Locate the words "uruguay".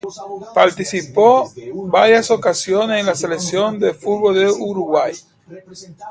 4.49-5.13